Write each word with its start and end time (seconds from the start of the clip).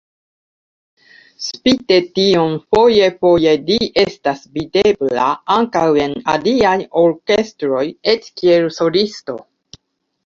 Spite 1.47 1.97
tion 2.21 2.55
foje-foje 2.75 3.53
li 3.69 3.77
estas 4.05 4.41
videbla 4.55 5.29
ankaŭ 5.59 5.85
en 6.07 6.17
aliaj 6.37 6.75
orkestroj, 7.03 7.85
eĉ 8.17 8.29
kiel 8.41 8.69
solisto. 8.81 9.41